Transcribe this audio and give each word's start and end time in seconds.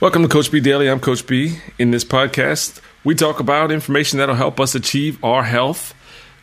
Welcome 0.00 0.22
to 0.22 0.28
Coach 0.28 0.52
B 0.52 0.60
Daily. 0.60 0.88
I'm 0.88 1.00
Coach 1.00 1.26
B. 1.26 1.58
In 1.76 1.90
this 1.90 2.04
podcast, 2.04 2.80
we 3.02 3.16
talk 3.16 3.40
about 3.40 3.72
information 3.72 4.20
that'll 4.20 4.36
help 4.36 4.60
us 4.60 4.76
achieve 4.76 5.18
our 5.24 5.42
health 5.42 5.92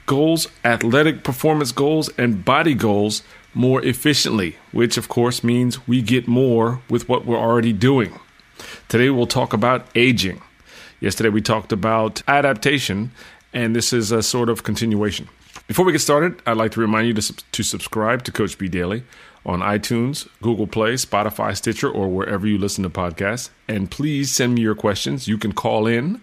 goals, 0.05 0.49
athletic 0.65 1.23
performance 1.23 1.71
goals, 1.71 2.09
and 2.17 2.43
body 2.43 2.73
goals 2.73 3.23
more 3.53 3.81
efficiently, 3.81 4.57
which 4.73 4.97
of 4.97 5.07
course 5.07 5.41
means 5.41 5.87
we 5.87 6.01
get 6.01 6.27
more 6.27 6.81
with 6.89 7.07
what 7.07 7.25
we're 7.25 7.37
already 7.37 7.71
doing. 7.71 8.19
Today, 8.89 9.09
we'll 9.09 9.25
talk 9.25 9.53
about 9.53 9.87
aging. 9.95 10.41
Yesterday, 10.99 11.29
we 11.29 11.41
talked 11.41 11.71
about 11.71 12.21
adaptation, 12.27 13.11
and 13.53 13.73
this 13.73 13.93
is 13.93 14.11
a 14.11 14.21
sort 14.21 14.49
of 14.49 14.63
continuation. 14.63 15.29
Before 15.67 15.85
we 15.85 15.93
get 15.93 16.01
started, 16.01 16.41
I'd 16.45 16.57
like 16.57 16.73
to 16.73 16.81
remind 16.81 17.07
you 17.07 17.13
to, 17.13 17.33
to 17.53 17.63
subscribe 17.63 18.23
to 18.23 18.33
Coach 18.33 18.57
B 18.57 18.67
Daily 18.67 19.05
on 19.45 19.59
iTunes, 19.59 20.27
Google 20.41 20.67
Play, 20.67 20.93
Spotify, 20.93 21.55
Stitcher, 21.55 21.89
or 21.89 22.07
wherever 22.09 22.47
you 22.47 22.57
listen 22.57 22.83
to 22.83 22.89
podcasts. 22.89 23.49
And 23.67 23.91
please 23.91 24.31
send 24.31 24.55
me 24.55 24.61
your 24.61 24.75
questions. 24.75 25.27
You 25.27 25.37
can 25.37 25.51
call 25.51 25.85
in 25.85 26.21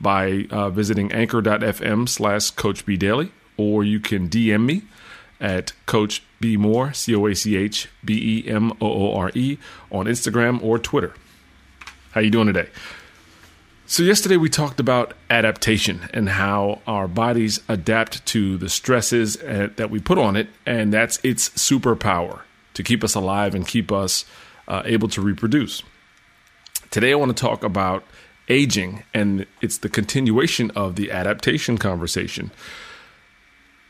by 0.00 0.46
uh, 0.50 0.70
visiting 0.70 1.12
anchor.fm 1.12 2.08
slash 2.08 2.50
Coach 2.50 2.86
B 2.86 2.96
Daily, 2.96 3.30
or 3.56 3.84
you 3.84 4.00
can 4.00 4.28
DM 4.28 4.64
me 4.64 4.82
at 5.40 5.72
Coach 5.86 6.22
B 6.40 6.56
Moore, 6.56 6.92
C 6.92 7.14
O 7.14 7.26
A 7.26 7.34
C 7.34 7.56
H 7.56 7.88
B 8.04 8.44
E 8.46 8.48
M 8.48 8.72
O 8.80 9.10
O 9.10 9.14
R 9.14 9.30
E, 9.34 9.58
on 9.90 10.06
Instagram 10.06 10.62
or 10.62 10.78
Twitter. 10.78 11.14
How 12.12 12.20
you 12.20 12.30
doing 12.30 12.46
today? 12.46 12.68
So 13.84 14.02
yesterday 14.02 14.38
we 14.38 14.48
talked 14.48 14.80
about 14.80 15.12
adaptation 15.28 16.08
and 16.14 16.30
how 16.30 16.80
our 16.86 17.06
bodies 17.06 17.60
adapt 17.68 18.24
to 18.26 18.56
the 18.56 18.70
stresses 18.70 19.36
uh, 19.36 19.68
that 19.76 19.90
we 19.90 20.00
put 20.00 20.16
on 20.16 20.34
it, 20.34 20.48
and 20.64 20.92
that's 20.92 21.18
its 21.22 21.50
superpower 21.50 22.40
to 22.74 22.82
keep 22.82 23.04
us 23.04 23.14
alive 23.14 23.54
and 23.54 23.66
keep 23.66 23.92
us 23.92 24.24
uh, 24.68 24.82
able 24.84 25.08
to 25.08 25.20
reproduce. 25.20 25.82
Today, 26.90 27.12
I 27.12 27.14
want 27.16 27.36
to 27.36 27.40
talk 27.40 27.64
about 27.64 28.04
aging, 28.48 29.02
and 29.14 29.46
it's 29.60 29.78
the 29.78 29.88
continuation 29.88 30.70
of 30.72 30.96
the 30.96 31.10
adaptation 31.10 31.78
conversation. 31.78 32.50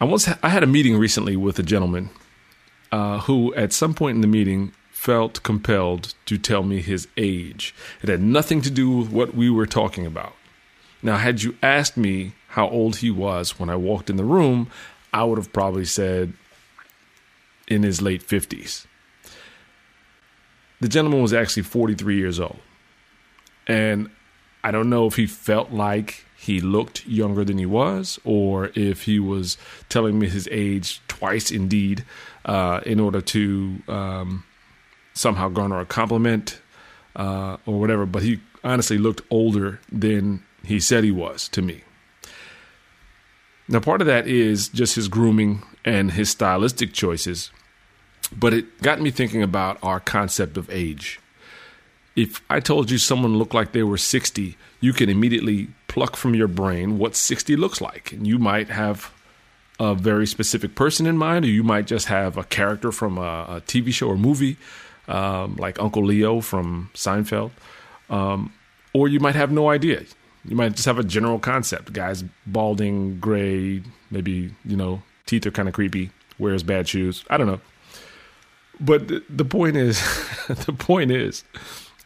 I 0.00 0.04
once 0.04 0.26
ha- 0.26 0.38
I 0.42 0.48
had 0.48 0.62
a 0.62 0.66
meeting 0.66 0.96
recently 0.96 1.36
with 1.36 1.58
a 1.58 1.62
gentleman 1.62 2.10
uh, 2.90 3.20
who, 3.20 3.54
at 3.54 3.72
some 3.72 3.94
point 3.94 4.16
in 4.16 4.20
the 4.20 4.26
meeting, 4.26 4.72
felt 4.90 5.42
compelled 5.42 6.14
to 6.26 6.38
tell 6.38 6.62
me 6.62 6.80
his 6.80 7.08
age. 7.16 7.74
It 8.02 8.08
had 8.08 8.20
nothing 8.20 8.62
to 8.62 8.70
do 8.70 8.90
with 8.90 9.10
what 9.10 9.34
we 9.34 9.50
were 9.50 9.66
talking 9.66 10.06
about. 10.06 10.34
Now, 11.02 11.16
had 11.16 11.42
you 11.42 11.56
asked 11.62 11.96
me 11.96 12.32
how 12.48 12.68
old 12.68 12.96
he 12.96 13.10
was 13.10 13.58
when 13.58 13.68
I 13.68 13.76
walked 13.76 14.08
in 14.10 14.16
the 14.16 14.24
room, 14.24 14.70
I 15.12 15.24
would 15.24 15.38
have 15.38 15.52
probably 15.52 15.84
said 15.84 16.34
in 17.72 17.82
his 17.82 18.02
late 18.02 18.26
50s. 18.26 18.86
The 20.80 20.88
gentleman 20.88 21.22
was 21.22 21.32
actually 21.32 21.62
43 21.62 22.16
years 22.16 22.40
old. 22.40 22.58
And 23.66 24.10
I 24.64 24.70
don't 24.70 24.90
know 24.90 25.06
if 25.06 25.16
he 25.16 25.26
felt 25.26 25.70
like 25.70 26.24
he 26.36 26.60
looked 26.60 27.06
younger 27.06 27.44
than 27.44 27.58
he 27.58 27.66
was, 27.66 28.18
or 28.24 28.70
if 28.74 29.04
he 29.04 29.20
was 29.20 29.56
telling 29.88 30.18
me 30.18 30.28
his 30.28 30.48
age 30.50 31.00
twice, 31.06 31.52
indeed, 31.52 32.04
uh, 32.44 32.80
in 32.84 32.98
order 32.98 33.20
to 33.20 33.80
um, 33.86 34.44
somehow 35.14 35.48
garner 35.48 35.78
a 35.78 35.86
compliment 35.86 36.60
uh, 37.14 37.58
or 37.64 37.78
whatever. 37.78 38.06
But 38.06 38.24
he 38.24 38.40
honestly 38.64 38.98
looked 38.98 39.20
older 39.30 39.80
than 39.90 40.42
he 40.64 40.80
said 40.80 41.04
he 41.04 41.12
was 41.12 41.48
to 41.50 41.62
me. 41.62 41.82
Now, 43.68 43.80
part 43.80 44.00
of 44.00 44.06
that 44.08 44.26
is 44.26 44.68
just 44.68 44.96
his 44.96 45.08
grooming 45.08 45.62
and 45.84 46.10
his 46.10 46.30
stylistic 46.30 46.92
choices, 46.92 47.50
but 48.38 48.52
it 48.52 48.82
got 48.82 49.00
me 49.00 49.10
thinking 49.10 49.42
about 49.42 49.78
our 49.82 50.00
concept 50.00 50.56
of 50.56 50.70
age. 50.70 51.20
If 52.14 52.42
I 52.50 52.60
told 52.60 52.90
you 52.90 52.98
someone 52.98 53.36
looked 53.36 53.54
like 53.54 53.72
they 53.72 53.82
were 53.82 53.96
60, 53.96 54.56
you 54.80 54.92
can 54.92 55.08
immediately 55.08 55.68
pluck 55.88 56.16
from 56.16 56.34
your 56.34 56.48
brain 56.48 56.98
what 56.98 57.16
60 57.16 57.56
looks 57.56 57.80
like. 57.80 58.12
And 58.12 58.26
you 58.26 58.38
might 58.38 58.68
have 58.68 59.12
a 59.80 59.94
very 59.94 60.26
specific 60.26 60.74
person 60.74 61.06
in 61.06 61.16
mind, 61.16 61.44
or 61.44 61.48
you 61.48 61.62
might 61.62 61.86
just 61.86 62.06
have 62.06 62.36
a 62.36 62.44
character 62.44 62.92
from 62.92 63.18
a, 63.18 63.20
a 63.48 63.62
TV 63.66 63.92
show 63.92 64.08
or 64.08 64.16
movie, 64.16 64.56
um, 65.08 65.56
like 65.56 65.80
Uncle 65.80 66.04
Leo 66.04 66.40
from 66.40 66.90
Seinfeld. 66.94 67.50
Um, 68.10 68.52
or 68.92 69.08
you 69.08 69.20
might 69.20 69.34
have 69.34 69.50
no 69.50 69.70
idea. 69.70 70.04
You 70.44 70.56
might 70.56 70.74
just 70.74 70.86
have 70.86 70.98
a 70.98 71.04
general 71.04 71.38
concept. 71.38 71.92
Guy's 71.92 72.22
balding, 72.46 73.18
gray, 73.20 73.82
maybe, 74.10 74.54
you 74.64 74.76
know, 74.76 75.02
teeth 75.26 75.46
are 75.46 75.50
kind 75.50 75.68
of 75.68 75.74
creepy, 75.74 76.10
wears 76.38 76.62
bad 76.62 76.88
shoes. 76.88 77.24
I 77.30 77.36
don't 77.36 77.46
know. 77.46 77.60
But 78.82 79.08
the, 79.08 79.22
the 79.30 79.44
point 79.44 79.76
is, 79.76 80.00
the 80.48 80.72
point 80.72 81.12
is, 81.12 81.44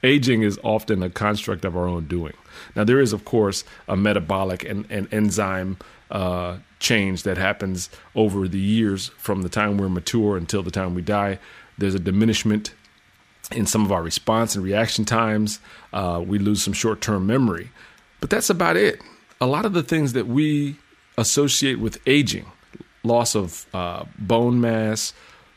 aging 0.03 0.43
is 0.43 0.61
often 0.63 1.03
a 1.03 1.11
construct 1.11 1.65
of 1.65 1.77
our 1.77 1.89
own 1.89 2.07
doing. 2.07 2.35
Now, 2.77 2.85
there 2.85 3.01
is, 3.01 3.13
of 3.13 3.25
course, 3.25 3.65
a 3.89 3.97
metabolic 3.97 4.63
and, 4.63 4.87
and 4.91 5.13
enzyme 5.13 5.79
uh, 6.11 6.59
change 6.79 7.23
that 7.23 7.39
happens 7.39 7.89
over 8.15 8.47
the 8.47 8.61
years 8.61 9.09
from 9.17 9.43
the 9.43 9.49
time 9.49 9.79
we're 9.79 9.89
mature 9.89 10.37
until 10.37 10.63
the 10.63 10.71
time 10.71 10.95
we 10.95 11.03
die. 11.03 11.39
There's 11.79 11.95
a 11.95 11.99
diminishment 11.99 12.75
in 13.53 13.67
some 13.67 13.85
of 13.85 13.91
our 13.91 14.03
response 14.03 14.55
and 14.55 14.65
reaction 14.65 15.05
times. 15.07 15.61
Uh, 15.93 16.23
we 16.25 16.39
lose 16.39 16.63
some 16.63 16.75
short 16.75 17.01
term 17.01 17.27
memory. 17.27 17.71
But 18.21 18.29
that's 18.31 18.51
about 18.51 18.77
it. 18.77 19.01
A 19.41 19.47
lot 19.47 19.65
of 19.65 19.73
the 19.73 19.83
things 19.83 20.13
that 20.13 20.27
we 20.27 20.77
associate 21.17 21.79
with 21.79 21.99
aging, 22.07 22.47
loss 23.03 23.35
of 23.35 23.67
uh, 23.73 24.05
bone 24.19 24.61
mass 24.61 25.15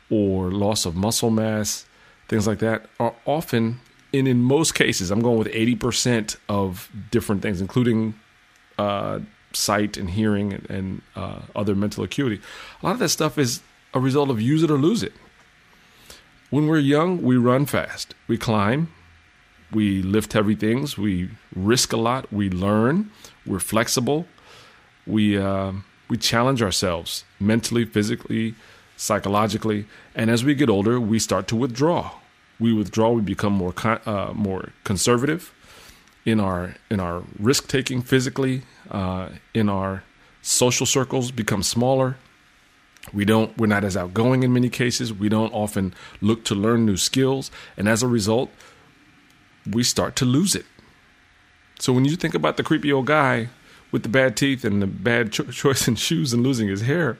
or 0.09 0.51
loss 0.51 0.85
of 0.85 0.95
muscle 0.95 1.29
mass, 1.29 1.85
things 2.27 2.47
like 2.47 2.59
that, 2.59 2.85
are 2.99 3.13
often, 3.25 3.79
and 4.13 4.27
in 4.27 4.41
most 4.41 4.73
cases, 4.73 5.11
I'm 5.11 5.21
going 5.21 5.37
with 5.37 5.47
80% 5.49 6.37
of 6.47 6.89
different 7.11 7.41
things, 7.41 7.61
including 7.61 8.15
uh, 8.77 9.19
sight 9.53 9.97
and 9.97 10.09
hearing 10.09 10.53
and, 10.53 10.69
and 10.69 11.01
uh, 11.15 11.41
other 11.55 11.75
mental 11.75 12.03
acuity. 12.03 12.41
A 12.81 12.85
lot 12.85 12.93
of 12.93 12.99
that 12.99 13.09
stuff 13.09 13.37
is 13.37 13.61
a 13.93 13.99
result 13.99 14.29
of 14.29 14.41
use 14.41 14.63
it 14.63 14.71
or 14.71 14.77
lose 14.77 15.03
it. 15.03 15.13
When 16.49 16.67
we're 16.67 16.79
young, 16.79 17.21
we 17.21 17.37
run 17.37 17.67
fast, 17.67 18.15
we 18.27 18.37
climb, 18.37 18.91
we 19.71 20.01
lift 20.01 20.33
heavy 20.33 20.55
things, 20.55 20.97
we 20.97 21.29
risk 21.55 21.93
a 21.93 21.97
lot, 21.97 22.31
we 22.33 22.49
learn, 22.49 23.11
we're 23.45 23.59
flexible, 23.59 24.25
we 25.05 25.37
uh, 25.37 25.73
we 26.07 26.17
challenge 26.17 26.63
ourselves 26.63 27.23
mentally, 27.39 27.85
physically, 27.85 28.55
psychologically, 28.99 29.85
and 30.13 30.29
as 30.29 30.43
we 30.43 30.53
get 30.53 30.69
older, 30.69 30.99
we 30.99 31.19
start 31.19 31.47
to 31.47 31.55
withdraw. 31.55 32.11
We 32.59 32.73
withdraw. 32.73 33.11
We 33.11 33.21
become 33.21 33.53
more 33.53 33.73
uh, 34.05 34.33
more 34.35 34.69
conservative 34.83 35.53
in 36.25 36.39
our 36.39 36.75
in 36.91 36.99
our 36.99 37.23
risk 37.39 37.67
taking 37.67 38.01
physically. 38.01 38.63
Uh, 38.91 39.29
in 39.53 39.69
our 39.69 40.03
social 40.41 40.85
circles, 40.85 41.31
become 41.31 41.63
smaller. 41.63 42.17
We 43.13 43.23
don't. 43.23 43.57
We're 43.57 43.67
not 43.67 43.85
as 43.85 43.95
outgoing 43.95 44.43
in 44.43 44.51
many 44.51 44.69
cases. 44.69 45.13
We 45.13 45.29
don't 45.29 45.53
often 45.53 45.93
look 46.19 46.43
to 46.45 46.55
learn 46.55 46.85
new 46.85 46.97
skills, 46.97 47.49
and 47.77 47.87
as 47.87 48.03
a 48.03 48.07
result, 48.07 48.49
we 49.65 49.83
start 49.83 50.17
to 50.17 50.25
lose 50.25 50.55
it. 50.55 50.65
So 51.79 51.93
when 51.93 52.03
you 52.03 52.17
think 52.17 52.35
about 52.35 52.57
the 52.57 52.63
creepy 52.63 52.91
old 52.91 53.05
guy 53.05 53.47
with 53.91 54.03
the 54.03 54.09
bad 54.09 54.35
teeth 54.35 54.65
and 54.65 54.81
the 54.81 54.87
bad 54.87 55.31
cho- 55.31 55.43
choice 55.63 55.87
in 55.87 55.95
shoes 55.95 56.33
and 56.33 56.43
losing 56.43 56.67
his 56.67 56.81
hair, 56.81 57.17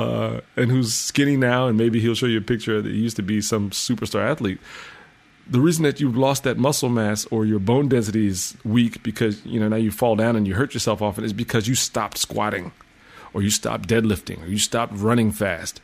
uh, 0.00 0.40
and 0.56 0.70
who's 0.70 0.94
skinny 0.94 1.36
now, 1.36 1.68
and 1.68 1.76
maybe 1.76 2.00
he'll 2.00 2.14
show 2.14 2.26
you 2.26 2.38
a 2.38 2.42
picture 2.42 2.80
that 2.80 2.90
he 2.90 2.98
used 2.98 3.16
to 3.16 3.22
be 3.22 3.40
some 3.40 3.70
superstar 3.70 4.22
athlete. 4.22 4.58
The 5.46 5.60
reason 5.60 5.82
that 5.82 6.00
you've 6.00 6.16
lost 6.16 6.44
that 6.44 6.58
muscle 6.58 6.88
mass 6.88 7.26
or 7.26 7.44
your 7.44 7.58
bone 7.58 7.88
density 7.88 8.26
is 8.28 8.56
weak 8.64 9.02
because 9.02 9.44
you 9.44 9.58
know 9.58 9.68
now 9.68 9.76
you 9.76 9.90
fall 9.90 10.16
down 10.16 10.36
and 10.36 10.46
you 10.46 10.54
hurt 10.54 10.74
yourself 10.74 11.02
often 11.02 11.24
is 11.24 11.32
because 11.32 11.68
you 11.68 11.74
stopped 11.74 12.18
squatting, 12.18 12.72
or 13.34 13.42
you 13.42 13.50
stopped 13.50 13.88
deadlifting, 13.88 14.42
or 14.42 14.46
you 14.46 14.58
stopped 14.58 14.92
running 14.94 15.32
fast. 15.32 15.80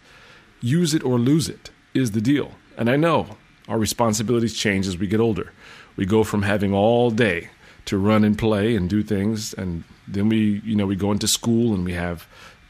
Use 0.61 0.95
it 0.95 1.05
or 1.05 1.19
lose 1.19 1.49
it 1.49 1.71
is 1.93 2.13
the 2.13 2.21
deal. 2.21 2.53
And 2.79 2.89
I 2.89 2.97
know 2.97 3.37
our 3.69 3.79
responsibilities 3.79 4.55
change 4.55 4.87
as 4.87 4.97
we 4.97 5.07
get 5.07 5.21
older. 5.21 5.53
We 5.97 6.07
go 6.07 6.25
from 6.25 6.43
having 6.43 6.73
all 6.73 7.11
day 7.11 7.51
to 7.87 7.99
run 7.99 8.25
and 8.25 8.39
play 8.39 8.77
and 8.77 8.89
do 8.89 9.03
things, 9.03 9.55
and 9.55 9.85
then 10.09 10.29
we, 10.29 10.61
you 10.65 10.75
know, 10.75 10.87
we 10.87 10.97
go 10.97 11.13
into 11.13 11.29
school 11.29 11.75
and 11.75 11.85
we 11.85 11.95
have 11.95 12.27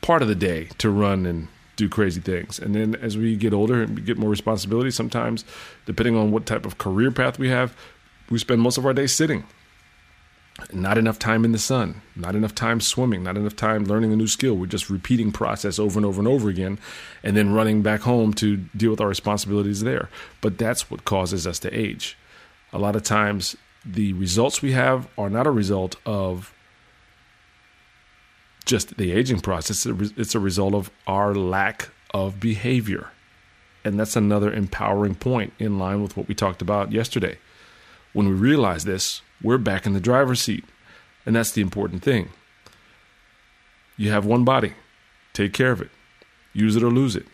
part 0.07 0.23
of 0.23 0.29
the 0.29 0.37
day 0.37 0.69
to 0.79 0.89
run 0.89 1.27
and 1.27 1.49
do 1.75 1.89
crazy 1.89 2.21
things. 2.21 2.61
And 2.61 2.77
then 2.77 2.95
as 2.95 3.19
we 3.19 3.35
get 3.35 3.53
older 3.53 3.83
and 3.83 4.07
get 4.07 4.17
more 4.17 4.31
responsibility, 4.31 4.93
sometimes, 4.93 5.45
depending 5.85 6.15
on 6.15 6.31
what 6.31 6.47
type 6.47 6.65
of 6.65 6.79
career 6.79 7.11
path 7.11 7.41
we 7.41 7.49
have, 7.49 7.77
we 8.31 8.39
spend 8.39 8.61
most 8.63 8.79
of 8.79 8.87
our 8.87 8.95
day 8.95 9.09
sitting. 9.09 9.43
Not 10.73 10.97
enough 10.97 11.19
time 11.19 11.45
in 11.45 11.51
the 11.51 11.59
sun, 11.59 12.03
not 12.15 12.37
enough 12.37 12.55
time 12.55 12.81
swimming, 12.81 13.25
not 13.25 13.37
enough 13.37 13.57
time 13.57 13.85
learning 13.85 14.13
a 14.13 14.17
new 14.17 14.29
skill. 14.29 14.55
We're 14.55 14.67
just 14.67 14.89
repeating 14.89 15.33
process 15.33 15.77
over 15.77 15.99
and 15.99 16.07
over 16.07 16.21
and 16.21 16.29
over 16.29 16.49
again, 16.49 16.79
and 17.25 17.37
then 17.37 17.53
running 17.53 17.83
back 17.83 18.03
home 18.03 18.33
to 18.35 18.59
deal 18.77 18.93
with 18.93 19.01
our 19.01 19.09
responsibilities 19.09 19.81
there. 19.81 20.09
But 20.41 20.57
that's 20.57 20.89
what 20.89 21.05
causes 21.05 21.49
us 21.49 21.59
to 21.59 21.77
age. 21.77 22.17
A 22.73 22.79
lot 22.79 22.95
of 22.95 23.03
times, 23.03 23.57
the 23.85 24.13
results 24.13 24.63
we 24.63 24.71
have 24.71 25.09
are 25.19 25.29
not 25.29 25.49
a 25.49 25.51
result 25.51 25.97
of 26.07 26.55
just 28.67 28.97
the 28.97 29.13
aging 29.13 29.41
process. 29.41 29.87
It's 29.87 30.35
a 30.35 30.41
result 30.41 30.75
of 30.75 30.91
our 31.07 31.35
lack 31.35 31.89
of 32.13 32.39
behavior. 32.41 33.11
And 33.85 33.99
that's 33.99 34.17
another 34.17 34.53
empowering 34.53 35.15
point 35.15 35.53
in 35.59 35.79
line 35.79 36.03
with 36.03 36.17
what 36.17 36.29
we 36.29 36.35
talked 36.35 36.61
about 36.61 36.93
yesterday. 36.93 37.39
When 38.13 38.29
we 38.29 38.35
realize 38.35 38.85
this, 38.85 39.23
we're 39.43 39.59
back 39.59 39.87
in 39.87 39.93
the 39.93 40.01
driver's 40.01 40.41
seat. 40.41 40.65
And 41.25 41.37
that's 41.37 41.53
the 41.53 41.61
important 41.63 42.03
thing. 42.03 42.31
You 43.97 44.11
have 44.11 44.27
one 44.27 44.45
body, 44.45 44.75
take 45.33 45.53
care 45.53 45.71
of 45.71 45.81
it, 45.81 45.91
use 46.53 46.77
it 46.77 46.83
or 46.83 46.91
lose 46.91 47.17
it. 47.17 47.27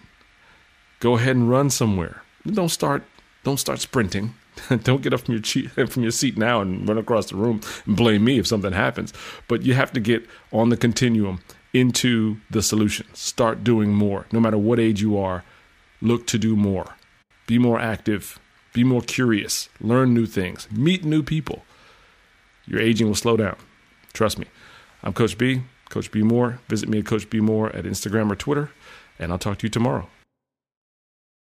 Go 1.00 1.16
ahead 1.16 1.34
and 1.34 1.50
run 1.50 1.70
somewhere. 1.70 2.22
Don't 2.46 2.68
start 2.68 3.02
don't 3.44 3.58
start 3.58 3.80
sprinting. 3.80 4.34
don't 4.82 5.02
get 5.02 5.14
up 5.14 5.20
from 5.20 5.34
your 5.34 5.42
cheat, 5.42 5.70
from 5.88 6.02
your 6.02 6.12
seat 6.12 6.36
now 6.36 6.60
and 6.60 6.88
run 6.88 6.98
across 6.98 7.30
the 7.30 7.36
room 7.36 7.60
and 7.86 7.96
blame 7.96 8.24
me 8.24 8.38
if 8.38 8.46
something 8.46 8.72
happens. 8.72 9.12
But 9.48 9.62
you 9.62 9.74
have 9.74 9.92
to 9.92 10.00
get 10.00 10.26
on 10.52 10.68
the 10.68 10.76
continuum 10.76 11.40
into 11.72 12.38
the 12.50 12.62
solution. 12.62 13.06
Start 13.14 13.64
doing 13.64 13.92
more. 13.92 14.26
No 14.32 14.40
matter 14.40 14.58
what 14.58 14.78
age 14.78 15.00
you 15.00 15.18
are, 15.18 15.44
look 16.00 16.26
to 16.28 16.38
do 16.38 16.56
more. 16.56 16.96
Be 17.46 17.58
more 17.58 17.80
active, 17.80 18.38
be 18.72 18.84
more 18.84 19.02
curious, 19.02 19.68
learn 19.80 20.14
new 20.14 20.26
things, 20.26 20.68
meet 20.70 21.04
new 21.04 21.22
people. 21.22 21.64
Your 22.66 22.80
aging 22.80 23.08
will 23.08 23.14
slow 23.14 23.36
down. 23.36 23.56
Trust 24.12 24.38
me. 24.38 24.46
I'm 25.02 25.12
Coach 25.12 25.36
B, 25.36 25.62
Coach 25.88 26.12
B 26.12 26.22
Moore. 26.22 26.60
Visit 26.68 26.88
me 26.88 27.00
at 27.00 27.06
Coach 27.06 27.28
B 27.28 27.40
Moore 27.40 27.74
at 27.74 27.84
Instagram 27.84 28.30
or 28.30 28.36
Twitter, 28.36 28.70
and 29.18 29.32
I'll 29.32 29.38
talk 29.38 29.58
to 29.58 29.66
you 29.66 29.70
tomorrow. 29.70 30.08